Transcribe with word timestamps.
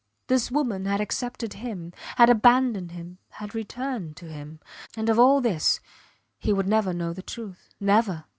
This 0.25 0.49
woman 0.49 0.85
had 0.85 0.99
accepted 0.99 1.53
him, 1.53 1.93
had 2.15 2.27
abandoned 2.27 2.89
him 2.93 3.19
had 3.33 3.53
returned 3.53 4.17
to 4.17 4.25
him. 4.25 4.59
And 4.97 5.09
of 5.09 5.19
all 5.19 5.41
this 5.41 5.79
he 6.39 6.51
would 6.51 6.67
never 6.67 6.91
know 6.91 7.13
the 7.13 7.21
truth. 7.21 7.69
Never. 7.79 8.23